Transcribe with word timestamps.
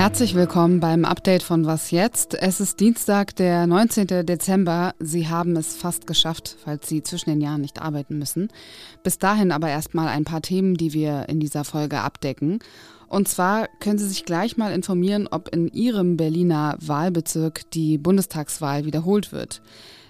Herzlich 0.00 0.34
willkommen 0.34 0.80
beim 0.80 1.04
Update 1.04 1.42
von 1.42 1.66
Was 1.66 1.90
jetzt? 1.90 2.32
Es 2.32 2.58
ist 2.58 2.80
Dienstag, 2.80 3.36
der 3.36 3.66
19. 3.66 4.24
Dezember. 4.24 4.94
Sie 4.98 5.28
haben 5.28 5.54
es 5.56 5.76
fast 5.76 6.06
geschafft, 6.06 6.56
falls 6.64 6.88
Sie 6.88 7.02
zwischen 7.02 7.28
den 7.28 7.42
Jahren 7.42 7.60
nicht 7.60 7.82
arbeiten 7.82 8.18
müssen. 8.18 8.48
Bis 9.02 9.18
dahin 9.18 9.52
aber 9.52 9.68
erstmal 9.68 10.08
ein 10.08 10.24
paar 10.24 10.40
Themen, 10.40 10.74
die 10.74 10.94
wir 10.94 11.28
in 11.28 11.38
dieser 11.38 11.64
Folge 11.64 12.00
abdecken. 12.00 12.60
Und 13.08 13.28
zwar 13.28 13.68
können 13.80 13.98
Sie 13.98 14.08
sich 14.08 14.24
gleich 14.24 14.56
mal 14.56 14.72
informieren, 14.72 15.28
ob 15.30 15.54
in 15.54 15.68
Ihrem 15.68 16.16
Berliner 16.16 16.78
Wahlbezirk 16.80 17.70
die 17.72 17.98
Bundestagswahl 17.98 18.86
wiederholt 18.86 19.32
wird. 19.32 19.60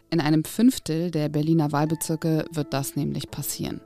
In 0.09 0.20
einem 0.20 0.45
Fünftel 0.45 1.11
der 1.11 1.29
Berliner 1.29 1.72
Wahlbezirke 1.72 2.45
wird 2.52 2.72
das 2.72 2.95
nämlich 2.95 3.32
passieren. 3.32 3.80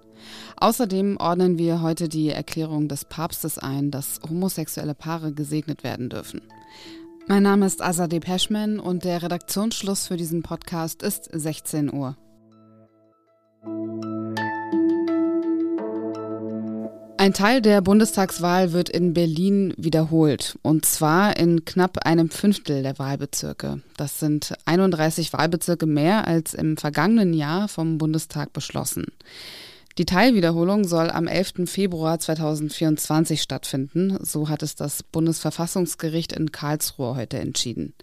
Außerdem 0.57 1.17
ordnen 1.19 1.59
wir 1.59 1.83
heute 1.83 2.09
die 2.09 2.31
Erklärung 2.31 2.89
des 2.89 3.05
Papstes 3.05 3.59
ein, 3.59 3.91
dass 3.91 4.21
homosexuelle 4.29 4.95
Paare 4.95 5.33
gesegnet 5.33 5.85
werden 5.85 6.09
dürfen. 6.09 6.41
Mein 7.27 7.43
Name 7.43 7.67
ist 7.67 7.83
Azadeh 7.83 8.21
Peschman 8.21 8.79
und 8.79 9.05
der 9.05 9.23
Redaktionsschluss 9.23 10.07
für 10.07 10.17
diesen 10.17 10.43
Podcast 10.43 11.03
ist 11.03 11.29
16 11.33 11.93
Uhr. 11.93 12.17
Ein 17.17 17.33
Teil 17.33 17.63
der 17.63 17.81
Bundestagswahl 17.81 18.75
wird 18.75 18.91
in 18.91 19.15
Berlin 19.15 19.73
wiederholt, 19.79 20.59
und 20.61 20.85
zwar 20.85 21.39
in 21.39 21.65
knapp 21.65 22.05
einem 22.05 22.29
Fünftel 22.29 22.83
der 22.83 22.99
Wahlbezirke. 22.99 23.81
Das 23.97 24.21
sind 24.21 24.53
31 24.67 25.33
Wahlbezirke 25.33 25.87
mehr 25.87 26.27
als 26.29 26.53
im 26.53 26.77
vergangenen 26.77 27.33
Jahr 27.33 27.69
vom 27.69 27.97
Bundestag 27.97 28.53
beschlossen. 28.53 29.07
Die 29.97 30.07
Teilwiederholung 30.07 30.83
soll 30.83 31.09
am 31.09 31.29
11. 31.29 31.67
Februar 31.67 32.19
2024 32.19 33.41
stattfinden, 33.41 34.19
so 34.21 34.49
hat 34.49 34.65
es 34.65 34.75
das 34.75 35.05
Bundesverfassungsgericht 35.05 36.33
in 36.33 36.51
Karlsruhe 36.51 37.15
heute 37.15 37.39
entschieden. 37.39 37.95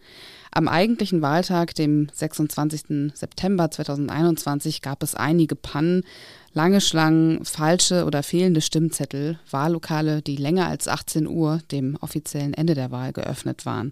Am 0.52 0.70
eigentlichen 0.70 1.22
Wahltag, 1.22 1.76
dem 1.76 2.08
26. 2.14 3.14
September 3.14 3.70
2021, 3.70 4.82
gab 4.82 5.04
es 5.04 5.16
einige 5.16 5.58
Pannen, 5.58 6.06
lange 6.54 6.80
Schlangen, 6.80 7.44
falsche 7.44 8.06
oder 8.06 8.24
fehlende 8.24 8.62
Stimmzettel, 8.62 9.38
Wahllokale, 9.50 10.22
die 10.22 10.38
länger 10.38 10.68
als 10.68 10.88
18 10.88 11.28
Uhr, 11.28 11.60
dem 11.72 11.98
offiziellen 12.00 12.54
Ende 12.54 12.74
der 12.74 12.92
Wahl, 12.92 13.12
geöffnet 13.12 13.66
waren. 13.66 13.92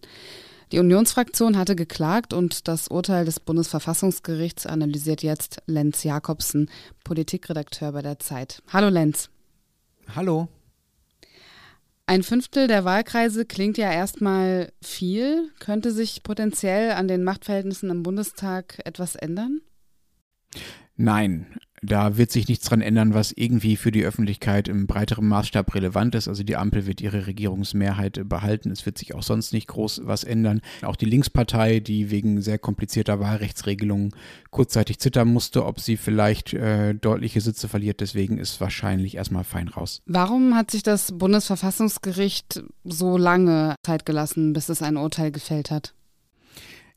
Die 0.71 0.77
Unionsfraktion 0.77 1.57
hatte 1.57 1.75
geklagt 1.75 2.31
und 2.31 2.67
das 2.67 2.89
Urteil 2.89 3.25
des 3.25 3.39
Bundesverfassungsgerichts 3.39 4.67
analysiert 4.67 5.23
jetzt 5.23 5.63
Lenz 5.65 6.03
Jakobsen, 6.03 6.69
Politikredakteur 7.03 7.91
bei 7.91 8.03
der 8.03 8.19
Zeit. 8.19 8.61
Hallo 8.71 8.89
Lenz. 8.89 9.29
Hallo. 10.15 10.47
Ein 12.05 12.21
Fünftel 12.21 12.67
der 12.67 12.85
Wahlkreise 12.85 13.45
klingt 13.45 13.77
ja 13.77 13.91
erstmal 13.91 14.71
viel. 14.81 15.51
Könnte 15.59 15.91
sich 15.91 16.21
potenziell 16.21 16.91
an 16.91 17.07
den 17.07 17.23
Machtverhältnissen 17.23 17.89
im 17.89 18.03
Bundestag 18.03 18.79
etwas 18.85 19.15
ändern? 19.15 19.61
Nein, 20.95 21.47
da 21.81 22.17
wird 22.17 22.31
sich 22.31 22.47
nichts 22.47 22.65
dran 22.65 22.81
ändern, 22.81 23.13
was 23.13 23.31
irgendwie 23.31 23.77
für 23.77 23.91
die 23.91 24.03
Öffentlichkeit 24.03 24.67
im 24.67 24.87
breiteren 24.87 25.27
Maßstab 25.27 25.73
relevant 25.75 26.15
ist. 26.15 26.27
Also 26.27 26.43
die 26.43 26.57
Ampel 26.57 26.85
wird 26.85 27.01
ihre 27.01 27.27
Regierungsmehrheit 27.27 28.27
behalten. 28.27 28.71
Es 28.71 28.85
wird 28.85 28.97
sich 28.97 29.15
auch 29.15 29.23
sonst 29.23 29.53
nicht 29.53 29.67
groß 29.67 30.01
was 30.03 30.23
ändern. 30.23 30.61
Auch 30.81 30.95
die 30.95 31.05
Linkspartei, 31.05 31.79
die 31.79 32.11
wegen 32.11 32.41
sehr 32.41 32.59
komplizierter 32.59 33.19
Wahlrechtsregelungen 33.19 34.13
kurzzeitig 34.49 34.99
zittern 34.99 35.29
musste, 35.29 35.65
ob 35.65 35.79
sie 35.79 35.97
vielleicht 35.97 36.53
äh, 36.53 36.93
deutliche 36.93 37.41
Sitze 37.41 37.67
verliert. 37.67 38.01
Deswegen 38.01 38.37
ist 38.37 38.59
wahrscheinlich 38.61 39.15
erstmal 39.15 39.43
fein 39.43 39.67
raus. 39.67 40.01
Warum 40.05 40.55
hat 40.55 40.71
sich 40.71 40.83
das 40.83 41.17
Bundesverfassungsgericht 41.17 42.63
so 42.83 43.17
lange 43.17 43.75
Zeit 43.85 44.05
gelassen, 44.05 44.53
bis 44.53 44.69
es 44.69 44.81
ein 44.81 44.97
Urteil 44.97 45.31
gefällt 45.31 45.71
hat? 45.71 45.93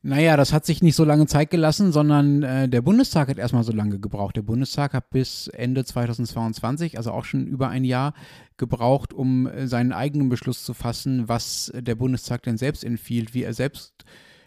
Naja, 0.05 0.37
das 0.37 0.53
hat 0.53 0.67
sich 0.67 0.83
nicht 0.83 0.97
so 0.97 1.05
lange 1.05 1.27
Zeit 1.27 1.51
gelassen, 1.51 1.93
sondern 1.93 2.43
äh, 2.43 2.69
der 2.69 2.83
Bundestag 2.83 3.29
hat 3.29 3.39
erstmal 3.39 3.63
so 3.63 3.73
lange 3.73 4.01
gebraucht. 4.01 4.35
Der 4.35 4.43
Bundestag 4.43 4.95
hat 4.95 5.11
bis 5.11 5.47
Ende 5.47 5.85
2022, 5.85 6.97
also 6.97 7.13
auch 7.13 7.25
schon 7.25 7.47
über 7.47 7.69
ein 7.69 7.85
Jahr, 7.85 8.13
gebraucht, 8.57 9.13
um 9.13 9.47
äh, 9.47 9.69
seinen 9.69 9.93
eigenen 9.93 10.29
Beschluss 10.29 10.65
zu 10.65 10.75
fassen, 10.75 11.29
was 11.29 11.73
der 11.75 11.95
Bundestag 11.95 12.43
denn 12.43 12.59
selbst 12.59 12.83
empfiehlt, 12.85 13.33
wie 13.33 13.45
er 13.45 13.55
selbst 13.55 14.05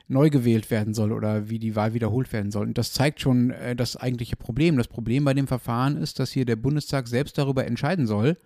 neu 0.08 0.30
gewählt 0.30 0.70
werden 0.72 0.94
soll 0.94 1.14
oder 1.14 1.50
wie 1.50 1.58
die 1.58 1.76
Wahl 1.76 1.94
wiederholt 1.94 2.34
werden 2.34 2.52
soll. 2.52 2.68
Und 2.68 2.78
das 2.78 2.92
zeigt 2.92 3.22
schon 3.22 3.52
äh, 3.52 3.78
das 3.78 3.96
eigentliche 3.96 4.36
Problem. 4.36 4.76
Das 4.76 4.90
Problem 4.90 5.24
bei 5.24 5.34
dem 5.34 5.48
Verfahren 5.48 5.96
ist, 5.96 6.20
dass 6.20 6.32
hier 6.32 6.46
der 6.46 6.58
Bundestag 6.58 7.08
selbst 7.08 7.38
darüber 7.38 7.66
entscheiden 7.66 8.08
soll, 8.08 8.38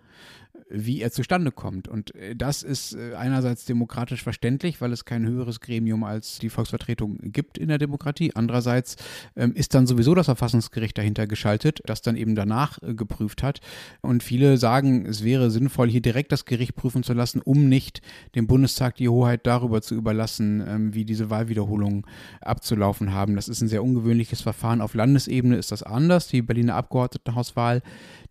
wie 0.70 1.02
er 1.02 1.10
zustande 1.10 1.50
kommt. 1.50 1.88
Und 1.88 2.14
äh, 2.14 2.36
das 2.36 2.62
ist 2.62 2.94
äh, 2.94 3.14
einerseits 3.14 3.64
demokratisch 3.64 4.22
verständlich, 4.22 4.80
weil 4.80 4.92
es 4.92 5.04
kein 5.04 5.26
höheres 5.26 5.60
Gremium 5.60 6.04
als 6.04 6.38
die 6.38 6.48
Volksvertretung 6.48 7.18
gibt 7.22 7.58
in 7.58 7.68
der 7.68 7.78
Demokratie. 7.78 8.32
Andererseits 8.34 8.96
ähm, 9.36 9.52
ist 9.54 9.74
dann 9.74 9.86
sowieso 9.86 10.14
das 10.14 10.26
Verfassungsgericht 10.26 10.96
dahinter 10.96 11.26
geschaltet, 11.26 11.80
das 11.84 12.02
dann 12.02 12.16
eben 12.16 12.34
danach 12.34 12.80
äh, 12.82 12.94
geprüft 12.94 13.42
hat. 13.42 13.60
Und 14.00 14.22
viele 14.22 14.56
sagen, 14.56 15.06
es 15.06 15.24
wäre 15.24 15.50
sinnvoll, 15.50 15.90
hier 15.90 16.02
direkt 16.02 16.32
das 16.32 16.44
Gericht 16.44 16.76
prüfen 16.76 17.02
zu 17.02 17.12
lassen, 17.12 17.40
um 17.40 17.68
nicht 17.68 18.00
dem 18.34 18.46
Bundestag 18.46 18.96
die 18.96 19.08
Hoheit 19.08 19.46
darüber 19.46 19.82
zu 19.82 19.94
überlassen, 19.94 20.62
ähm, 20.66 20.94
wie 20.94 21.04
diese 21.04 21.30
Wahlwiederholungen 21.30 22.04
abzulaufen 22.40 23.12
haben. 23.12 23.36
Das 23.36 23.48
ist 23.48 23.60
ein 23.60 23.68
sehr 23.68 23.82
ungewöhnliches 23.82 24.40
Verfahren. 24.40 24.80
Auf 24.80 24.94
Landesebene 24.94 25.56
ist 25.56 25.72
das 25.72 25.82
anders. 25.82 26.28
Die 26.28 26.42
Berliner 26.42 26.76
Abgeordnetenhauswahl, 26.76 27.82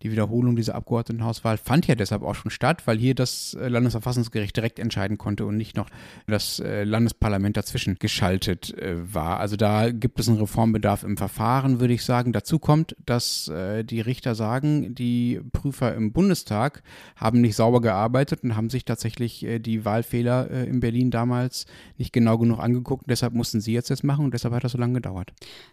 die 0.02 0.10
Wiederholung 0.10 0.56
dieser 0.56 0.74
Abgeordnetenhauswahl 0.74 1.58
fand 1.58 1.86
ja 1.86 1.94
deshalb 1.94 2.22
auch 2.22 2.29
schon 2.34 2.50
statt, 2.50 2.86
weil 2.86 2.98
hier 2.98 3.14
das 3.14 3.54
äh, 3.54 3.68
Landesverfassungsgericht 3.68 4.56
direkt 4.56 4.78
entscheiden 4.78 5.18
konnte 5.18 5.46
und 5.46 5.56
nicht 5.56 5.76
noch 5.76 5.88
das 6.26 6.60
äh, 6.60 6.84
Landesparlament 6.84 7.56
dazwischen 7.56 7.96
geschaltet 7.98 8.76
äh, 8.78 8.96
war. 9.14 9.40
Also 9.40 9.56
da 9.56 9.90
gibt 9.90 10.20
es 10.20 10.28
einen 10.28 10.38
Reformbedarf 10.38 11.02
im 11.02 11.16
Verfahren, 11.16 11.80
würde 11.80 11.94
ich 11.94 12.04
sagen. 12.04 12.32
Dazu 12.32 12.58
kommt, 12.58 12.96
dass 13.04 13.50
die 13.50 14.00
Richter 14.00 14.34
sagen, 14.34 14.94
die 14.94 15.40
Prüfer 15.52 15.94
im 15.94 16.12
Bundestag 16.12 16.82
haben 17.16 17.40
nicht 17.40 17.56
sauber 17.56 17.80
gearbeitet 17.80 18.42
und 18.42 18.56
haben 18.56 18.70
sich 18.70 18.84
tatsächlich 18.84 19.46
die 19.60 19.84
Wahlfehler 19.84 20.50
in 20.50 20.80
Berlin 20.80 21.10
damals 21.10 21.66
nicht 21.98 22.12
genau 22.12 22.38
genug 22.38 22.58
angeguckt. 22.60 23.04
deshalb 23.08 23.34
mussten 23.34 23.60
sie 23.60 23.72
jetzt 23.72 23.90
das 23.90 24.02
machen 24.02 24.24
und 24.24 24.34
deshalb 24.34 24.54
hat 24.54 24.64
das 24.64 24.72
so 24.72 24.78
lange 24.78 24.94
gedauert. 24.94 25.32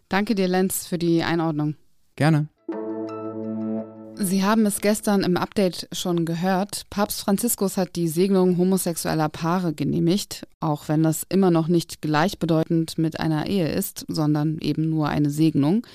Danke 0.10 0.36
dir, 0.36 0.48
Lenz, 0.48 0.88
für 0.88 0.98
die 0.98 1.24
Einordnung. 1.24 1.76
Gerne. 2.16 2.50
Sie 4.20 4.44
haben 4.44 4.66
es 4.66 4.82
gestern 4.82 5.22
im 5.22 5.38
Update 5.38 5.88
schon 5.92 6.26
gehört. 6.26 6.88
Papst 6.90 7.22
Franziskus 7.22 7.78
hat 7.78 7.96
die 7.96 8.08
Segnung 8.08 8.58
homosexueller 8.58 9.30
Paare 9.30 9.74
genehmigt, 9.74 10.48
auch 10.60 10.88
wenn 10.88 11.04
das 11.04 11.24
immer 11.30 11.52
noch 11.52 11.68
nicht 11.68 12.02
gleichbedeutend 12.02 12.98
mit 12.98 13.20
einer 13.20 13.46
Ehe 13.46 13.70
ist, 13.70 14.06
sondern 14.08 14.58
eben 14.60 14.90
nur 14.90 15.08
eine 15.08 15.30
Segnung. 15.30 15.86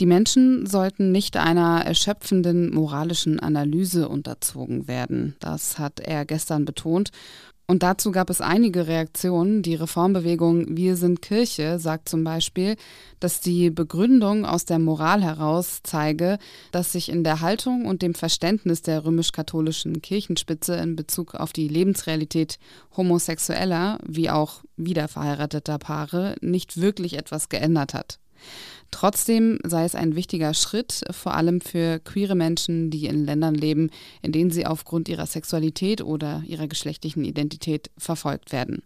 Die 0.00 0.06
Menschen 0.06 0.66
sollten 0.66 1.10
nicht 1.10 1.36
einer 1.36 1.84
erschöpfenden 1.84 2.72
moralischen 2.72 3.40
Analyse 3.40 4.08
unterzogen 4.08 4.86
werden. 4.86 5.34
Das 5.40 5.80
hat 5.80 5.98
er 5.98 6.24
gestern 6.24 6.66
betont. 6.66 7.10
Und 7.68 7.82
dazu 7.82 8.12
gab 8.12 8.30
es 8.30 8.40
einige 8.40 8.86
Reaktionen. 8.86 9.62
Die 9.62 9.74
Reformbewegung 9.74 10.76
Wir 10.76 10.96
sind 10.96 11.20
Kirche 11.20 11.80
sagt 11.80 12.08
zum 12.08 12.22
Beispiel, 12.22 12.76
dass 13.18 13.40
die 13.40 13.70
Begründung 13.70 14.46
aus 14.46 14.66
der 14.66 14.78
Moral 14.78 15.22
heraus 15.22 15.80
zeige, 15.82 16.38
dass 16.70 16.92
sich 16.92 17.08
in 17.08 17.24
der 17.24 17.40
Haltung 17.40 17.86
und 17.86 18.02
dem 18.02 18.14
Verständnis 18.14 18.82
der 18.82 19.04
römisch-katholischen 19.04 20.00
Kirchenspitze 20.00 20.76
in 20.76 20.94
Bezug 20.94 21.34
auf 21.34 21.52
die 21.52 21.66
Lebensrealität 21.66 22.60
homosexueller 22.96 23.98
wie 24.06 24.30
auch 24.30 24.62
wiederverheirateter 24.76 25.78
Paare 25.78 26.36
nicht 26.40 26.80
wirklich 26.80 27.14
etwas 27.14 27.48
geändert 27.48 27.94
hat. 27.94 28.20
Trotzdem 28.90 29.58
sei 29.64 29.84
es 29.84 29.94
ein 29.94 30.16
wichtiger 30.16 30.54
Schritt, 30.54 31.02
vor 31.10 31.34
allem 31.34 31.60
für 31.60 31.98
queere 31.98 32.34
Menschen, 32.34 32.90
die 32.90 33.06
in 33.06 33.24
Ländern 33.24 33.54
leben, 33.54 33.90
in 34.22 34.32
denen 34.32 34.50
sie 34.50 34.66
aufgrund 34.66 35.08
ihrer 35.08 35.26
Sexualität 35.26 36.02
oder 36.02 36.42
ihrer 36.46 36.68
geschlechtlichen 36.68 37.24
Identität 37.24 37.90
verfolgt 37.98 38.52
werden. 38.52 38.82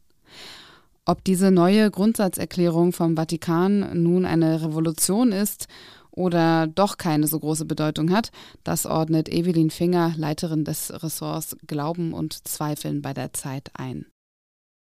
Ob 1.04 1.24
diese 1.24 1.50
neue 1.50 1.90
Grundsatzerklärung 1.90 2.92
vom 2.92 3.16
Vatikan 3.16 4.02
nun 4.02 4.24
eine 4.24 4.62
Revolution 4.62 5.32
ist 5.32 5.66
oder 6.10 6.66
doch 6.66 6.98
keine 6.98 7.26
so 7.26 7.38
große 7.38 7.64
Bedeutung 7.64 8.10
hat, 8.10 8.30
das 8.64 8.86
ordnet 8.86 9.28
Evelyn 9.28 9.70
Finger, 9.70 10.12
Leiterin 10.16 10.64
des 10.64 10.92
Ressorts 11.02 11.56
Glauben 11.66 12.12
und 12.12 12.46
Zweifeln 12.46 13.02
bei 13.02 13.14
der 13.14 13.32
Zeit 13.32 13.70
ein. 13.74 14.06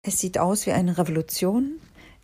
Es 0.03 0.19
sieht 0.19 0.39
aus 0.39 0.67
wie 0.67 0.73
eine 0.73 0.99
Revolution, 0.99 1.73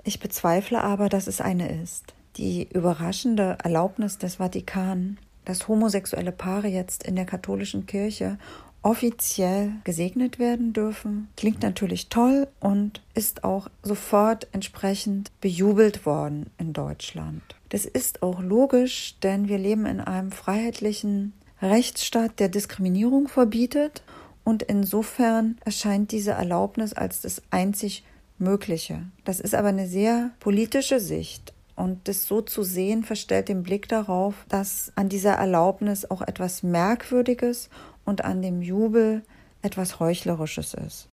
ich 0.03 0.21
bezweifle 0.21 0.83
aber, 0.83 1.09
dass 1.09 1.27
es 1.27 1.41
eine 1.41 1.81
ist 1.83 2.16
die 2.37 2.69
überraschende 2.73 3.59
Erlaubnis 3.62 4.19
des 4.19 4.37
Vatikan, 4.37 5.19
dass 5.44 5.69
homosexuelle 5.69 6.33
Paare 6.33 6.69
jetzt 6.69 7.03
in 7.03 7.17
der 7.17 7.25
katholischen 7.25 7.87
Kirche 7.87 8.38
offiziell 8.83 9.73
gesegnet 9.85 10.38
werden 10.38 10.73
dürfen, 10.73 11.29
klingt 11.37 11.62
natürlich 11.62 12.09
toll 12.09 12.47
und 12.61 13.03
ist 13.15 13.43
auch 13.43 13.69
sofort 13.83 14.47
entsprechend 14.53 15.33
bejubelt 15.41 16.06
worden 16.06 16.50
in 16.59 16.73
Deutschland. 16.73 17.43
Das 17.71 17.85
ist 17.85 18.23
auch 18.23 18.41
logisch, 18.41 19.17
denn 19.23 19.49
wir 19.49 19.59
leben 19.59 19.87
in 19.87 20.00
einem 20.00 20.31
freiheitlichen 20.31 21.33
Rechtsstaat, 21.61 22.38
der 22.38 22.49
Diskriminierung 22.49 23.29
verbietet 23.29 24.03
Und 24.47 24.62
insofern 24.62 25.59
erscheint 25.65 26.12
diese 26.12 26.31
Erlaubnis 26.31 26.93
als 26.93 27.21
das 27.21 27.43
einzig 27.50 28.05
Mögliche. 28.38 29.03
Das 29.25 29.41
ist 29.41 29.56
aber 29.56 29.69
eine 29.69 29.88
sehr 29.88 30.31
politische 30.38 31.00
Sicht. 31.00 31.53
Und 31.76 32.08
das 32.08 32.26
so 32.26 32.40
zu 32.40 32.62
sehen, 32.62 33.05
verstellt 33.05 33.49
den 33.49 33.62
Blick 33.62 33.87
darauf, 33.88 34.46
dass 34.49 34.93
an 34.96 35.08
dieser 35.08 35.34
Erlaubnis 35.34 36.11
auch 36.11 36.23
etwas 36.23 36.62
Merkwürdiges 36.62 37.69
und 38.05 38.25
an 38.25 38.40
dem 38.40 38.62
Jubel 38.62 39.23
etwas 39.61 40.00
Heuchlerisches 40.00 40.75
ist. 40.75 41.08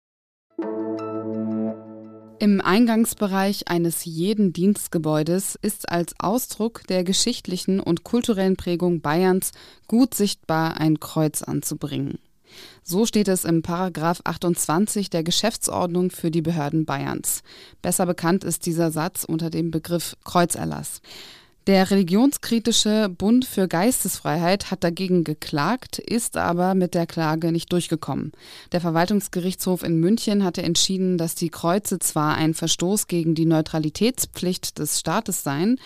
Im 2.40 2.60
Eingangsbereich 2.60 3.68
eines 3.68 4.04
jeden 4.04 4.52
Dienstgebäudes 4.52 5.58
ist 5.60 5.88
als 5.88 6.14
Ausdruck 6.18 6.86
der 6.86 7.02
geschichtlichen 7.02 7.80
und 7.80 8.04
kulturellen 8.04 8.56
Prägung 8.56 9.00
Bayerns 9.00 9.50
gut 9.88 10.14
sichtbar 10.14 10.80
ein 10.80 11.00
Kreuz 11.00 11.42
anzubringen. 11.42 12.18
So 12.82 13.06
steht 13.06 13.28
es 13.28 13.44
im 13.44 13.62
Paragraph 13.62 14.20
28 14.24 15.10
der 15.10 15.22
Geschäftsordnung 15.22 16.10
für 16.10 16.30
die 16.30 16.42
Behörden 16.42 16.84
Bayerns. 16.84 17.42
Besser 17.82 18.06
bekannt 18.06 18.44
ist 18.44 18.66
dieser 18.66 18.90
Satz 18.90 19.24
unter 19.24 19.50
dem 19.50 19.70
Begriff 19.70 20.16
Kreuzerlass. 20.24 21.00
Der 21.68 21.90
religionskritische 21.90 23.10
Bund 23.10 23.44
für 23.44 23.68
Geistesfreiheit 23.68 24.70
hat 24.70 24.84
dagegen 24.84 25.22
geklagt, 25.22 25.98
ist 25.98 26.38
aber 26.38 26.74
mit 26.74 26.94
der 26.94 27.06
Klage 27.06 27.52
nicht 27.52 27.70
durchgekommen. 27.72 28.32
Der 28.72 28.80
Verwaltungsgerichtshof 28.80 29.82
in 29.82 30.00
München 30.00 30.44
hatte 30.44 30.62
entschieden, 30.62 31.18
dass 31.18 31.34
die 31.34 31.50
Kreuze 31.50 31.98
zwar 31.98 32.36
ein 32.36 32.54
Verstoß 32.54 33.06
gegen 33.06 33.34
die 33.34 33.44
Neutralitätspflicht 33.44 34.78
des 34.78 34.98
Staates 34.98 35.42
seien, 35.42 35.78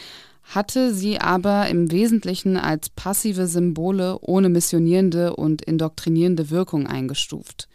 hatte 0.42 0.94
sie 0.94 1.20
aber 1.20 1.68
im 1.68 1.90
Wesentlichen 1.90 2.56
als 2.56 2.90
passive 2.90 3.46
Symbole 3.46 4.18
ohne 4.20 4.48
missionierende 4.48 5.36
und 5.36 5.62
indoktrinierende 5.62 6.50
Wirkung 6.50 6.86
eingestuft. 6.86 7.68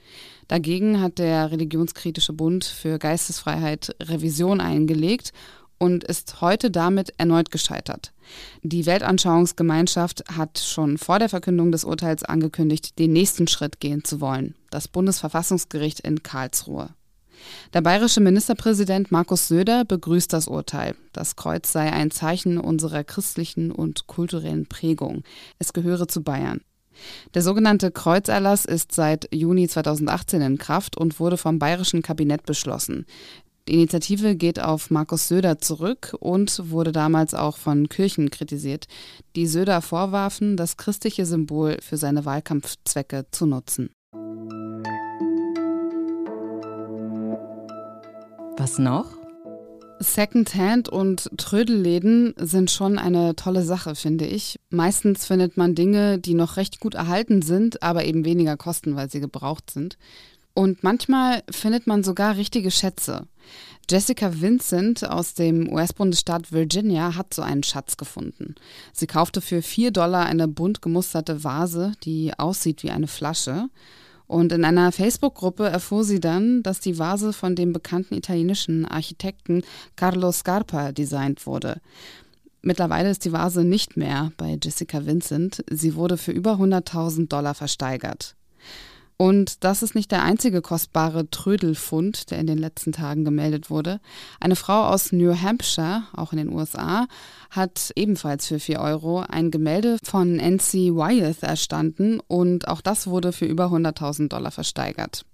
Dagegen 0.47 1.01
hat 1.01 1.19
der 1.19 1.51
religionskritische 1.51 2.33
Bund 2.33 2.63
für 2.63 2.99
Geistesfreiheit 2.99 3.95
Revision 4.01 4.61
eingelegt 4.61 5.33
und 5.77 6.03
ist 6.03 6.41
heute 6.41 6.71
damit 6.71 7.13
erneut 7.17 7.51
gescheitert. 7.51 8.13
Die 8.63 8.85
Weltanschauungsgemeinschaft 8.85 10.23
hat 10.35 10.59
schon 10.59 10.97
vor 10.97 11.19
der 11.19 11.29
Verkündung 11.29 11.71
des 11.71 11.83
Urteils 11.83 12.23
angekündigt, 12.23 12.97
den 12.99 13.13
nächsten 13.13 13.47
Schritt 13.47 13.79
gehen 13.79 14.03
zu 14.03 14.21
wollen, 14.21 14.55
das 14.69 14.87
Bundesverfassungsgericht 14.87 15.99
in 15.99 16.23
Karlsruhe. 16.23 16.89
Der 17.73 17.81
bayerische 17.81 18.21
Ministerpräsident 18.21 19.11
Markus 19.11 19.47
Söder 19.47 19.85
begrüßt 19.85 20.31
das 20.31 20.47
Urteil. 20.47 20.95
Das 21.13 21.35
Kreuz 21.35 21.71
sei 21.71 21.91
ein 21.91 22.11
Zeichen 22.11 22.57
unserer 22.57 23.03
christlichen 23.03 23.71
und 23.71 24.07
kulturellen 24.07 24.67
Prägung. 24.67 25.23
Es 25.59 25.73
gehöre 25.73 26.07
zu 26.07 26.23
Bayern. 26.23 26.61
Der 27.33 27.41
sogenannte 27.41 27.91
Kreuzerlass 27.91 28.65
ist 28.65 28.91
seit 28.91 29.33
Juni 29.33 29.67
2018 29.67 30.41
in 30.41 30.57
Kraft 30.57 30.97
und 30.97 31.19
wurde 31.19 31.37
vom 31.37 31.59
bayerischen 31.59 32.01
Kabinett 32.01 32.45
beschlossen. 32.45 33.05
Die 33.67 33.73
Initiative 33.73 34.35
geht 34.35 34.61
auf 34.61 34.91
Markus 34.91 35.27
Söder 35.27 35.59
zurück 35.59 36.15
und 36.19 36.69
wurde 36.71 36.93
damals 36.93 37.33
auch 37.33 37.57
von 37.57 37.89
Kirchen 37.89 38.29
kritisiert, 38.29 38.87
die 39.35 39.45
Söder 39.45 39.81
vorwarfen, 39.81 40.55
das 40.55 40.77
christliche 40.77 41.25
Symbol 41.25 41.77
für 41.81 41.97
seine 41.97 42.23
Wahlkampfzwecke 42.23 43.25
zu 43.31 43.45
nutzen. 43.45 43.89
Was 48.57 48.79
noch? 48.79 49.05
Secondhand 49.99 50.89
und 50.89 51.29
Trödelläden 51.37 52.33
sind 52.37 52.71
schon 52.71 52.97
eine 52.97 53.35
tolle 53.35 53.63
Sache, 53.63 53.93
finde 53.93 54.25
ich. 54.25 54.59
Meistens 54.71 55.27
findet 55.27 55.57
man 55.57 55.75
Dinge, 55.75 56.17
die 56.17 56.33
noch 56.33 56.57
recht 56.57 56.79
gut 56.79 56.95
erhalten 56.95 57.43
sind, 57.43 57.83
aber 57.83 58.05
eben 58.05 58.25
weniger 58.25 58.57
kosten, 58.57 58.95
weil 58.95 59.11
sie 59.11 59.19
gebraucht 59.19 59.69
sind. 59.69 59.97
Und 60.55 60.83
manchmal 60.83 61.43
findet 61.51 61.85
man 61.85 62.03
sogar 62.03 62.35
richtige 62.35 62.71
Schätze. 62.71 63.27
Jessica 63.89 64.41
Vincent 64.41 65.07
aus 65.07 65.35
dem 65.35 65.71
US-Bundesstaat 65.71 66.51
Virginia 66.51 67.15
hat 67.15 67.35
so 67.35 67.43
einen 67.43 67.61
Schatz 67.61 67.95
gefunden. 67.95 68.55
Sie 68.91 69.05
kaufte 69.05 69.41
für 69.41 69.61
4 69.61 69.91
Dollar 69.91 70.25
eine 70.25 70.47
bunt 70.47 70.81
gemusterte 70.81 71.43
Vase, 71.43 71.91
die 72.03 72.33
aussieht 72.37 72.81
wie 72.81 72.89
eine 72.89 73.07
Flasche. 73.07 73.69
Und 74.27 74.51
in 74.51 74.65
einer 74.65 74.91
Facebook-Gruppe 74.91 75.67
erfuhr 75.67 76.03
sie 76.03 76.19
dann, 76.19 76.61
dass 76.61 76.79
die 76.81 76.99
Vase 76.99 77.31
von 77.31 77.55
dem 77.55 77.71
bekannten 77.71 78.13
italienischen 78.13 78.85
Architekten 78.85 79.63
Carlo 79.95 80.31
Scarpa 80.31 80.91
designt 80.91 81.45
wurde. 81.45 81.79
Mittlerweile 82.61 83.09
ist 83.09 83.23
die 83.23 83.31
Vase 83.31 83.63
nicht 83.63 83.95
mehr 83.95 84.33
bei 84.35 84.57
Jessica 84.61 85.05
Vincent. 85.05 85.63
Sie 85.69 85.95
wurde 85.95 86.17
für 86.17 86.31
über 86.31 86.55
100.000 86.55 87.29
Dollar 87.29 87.53
versteigert. 87.53 88.35
Und 89.17 89.63
das 89.63 89.81
ist 89.81 89.95
nicht 89.95 90.11
der 90.11 90.21
einzige 90.21 90.61
kostbare 90.61 91.29
Trödelfund, 91.31 92.29
der 92.29 92.37
in 92.37 92.45
den 92.45 92.59
letzten 92.59 92.91
Tagen 92.91 93.25
gemeldet 93.25 93.71
wurde. 93.71 93.99
Eine 94.39 94.55
Frau 94.55 94.85
aus 94.85 95.11
New 95.11 95.35
Hampshire, 95.35 96.03
auch 96.13 96.33
in 96.33 96.37
den 96.37 96.53
USA, 96.53 97.07
hat 97.49 97.91
ebenfalls 97.95 98.47
für 98.47 98.59
4 98.59 98.79
Euro 98.79 99.21
ein 99.27 99.49
Gemälde 99.49 99.97
von 100.03 100.35
Nancy 100.35 100.93
Wyeth 100.93 101.41
erstanden 101.41 102.19
und 102.27 102.67
auch 102.67 102.81
das 102.81 103.07
wurde 103.07 103.31
für 103.31 103.45
über 103.45 103.65
100.000 103.65 104.27
Dollar 104.29 104.51
versteigert. 104.51 105.25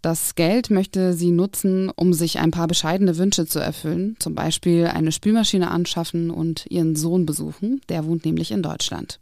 Das 0.00 0.36
Geld 0.36 0.70
möchte 0.70 1.12
sie 1.12 1.32
nutzen, 1.32 1.90
um 1.90 2.12
sich 2.12 2.38
ein 2.38 2.52
paar 2.52 2.68
bescheidene 2.68 3.18
Wünsche 3.18 3.46
zu 3.46 3.58
erfüllen, 3.58 4.14
zum 4.20 4.36
Beispiel 4.36 4.86
eine 4.86 5.10
Spülmaschine 5.10 5.72
anschaffen 5.72 6.30
und 6.30 6.66
ihren 6.70 6.94
Sohn 6.94 7.26
besuchen, 7.26 7.80
der 7.88 8.06
wohnt 8.06 8.24
nämlich 8.24 8.52
in 8.52 8.62
Deutschland. 8.62 9.18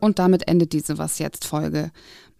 Und 0.00 0.18
damit 0.18 0.48
endet 0.48 0.72
diese 0.72 0.98
Was 0.98 1.18
jetzt 1.18 1.44
Folge. 1.44 1.90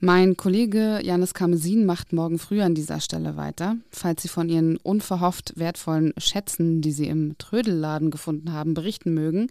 Mein 0.00 0.36
Kollege 0.36 1.00
Janis 1.02 1.34
Karmesin 1.34 1.84
macht 1.84 2.12
morgen 2.12 2.38
früh 2.38 2.60
an 2.60 2.76
dieser 2.76 3.00
Stelle 3.00 3.36
weiter. 3.36 3.76
Falls 3.90 4.22
Sie 4.22 4.28
von 4.28 4.48
Ihren 4.48 4.76
unverhofft 4.76 5.54
wertvollen 5.56 6.12
Schätzen, 6.18 6.82
die 6.82 6.92
Sie 6.92 7.08
im 7.08 7.36
Trödelladen 7.38 8.12
gefunden 8.12 8.52
haben, 8.52 8.74
berichten 8.74 9.12
mögen, 9.12 9.48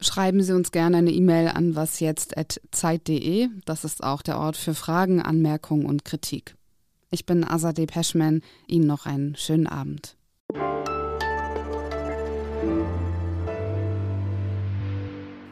schreiben 0.00 0.42
Sie 0.42 0.52
uns 0.52 0.72
gerne 0.72 0.96
eine 0.96 1.12
E-Mail 1.12 1.48
an 1.48 1.76
wasjetzt.zeit.de. 1.76 3.50
Das 3.66 3.84
ist 3.84 4.02
auch 4.02 4.22
der 4.22 4.38
Ort 4.38 4.56
für 4.56 4.74
Fragen, 4.74 5.22
Anmerkungen 5.22 5.86
und 5.86 6.04
Kritik. 6.04 6.56
Ich 7.10 7.24
bin 7.24 7.44
Azadeh 7.44 7.86
Peschman. 7.86 8.40
Ihnen 8.66 8.88
noch 8.88 9.06
einen 9.06 9.36
schönen 9.36 9.68
Abend. 9.68 10.16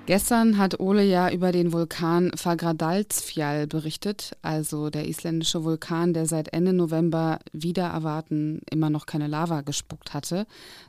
Gestern 0.07 0.59
hat 0.59 0.81
Ole 0.81 1.05
ja 1.05 1.31
über 1.31 1.53
den 1.53 1.73
Vulkan 1.73 2.33
Fagradalsfjall 2.35 3.69
berichtet, 3.69 4.33
also 4.43 4.91
der 4.91 5.07
isländische 5.09 5.63
Vulkan, 5.63 6.13
der 6.13 6.27
seit 6.27 6.53
Ende 6.53 6.73
November 6.73 7.39
wieder 7.53 7.87
erwarten 7.87 8.63
immer 8.69 8.91
noch 8.91 9.07
keine 9.07 9.29
Lava 9.29 9.61
gespuckt 9.61 10.13
hatte. 10.13 10.47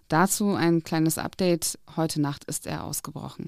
Dazu 0.08 0.56
ein 0.56 0.84
kleines 0.84 1.20
Update. 1.20 1.78
Heute 1.96 2.22
Nacht 2.22 2.46
ist 2.46 2.66
er 2.66 2.86
ausgebrochen. 2.86 3.42